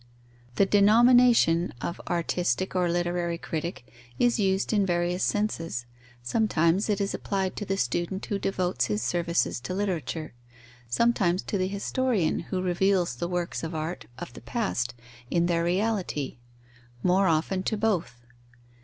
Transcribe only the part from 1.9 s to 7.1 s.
artistic or literary critic is used in various senses: sometimes it